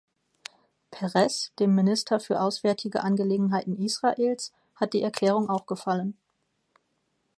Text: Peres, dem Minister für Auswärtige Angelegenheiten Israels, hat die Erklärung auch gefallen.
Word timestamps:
Peres, 0.89 1.51
dem 1.59 1.75
Minister 1.75 2.19
für 2.19 2.41
Auswärtige 2.41 3.01
Angelegenheiten 3.03 3.77
Israels, 3.77 4.51
hat 4.73 4.93
die 4.93 5.03
Erklärung 5.03 5.47
auch 5.47 5.67
gefallen. 5.67 6.17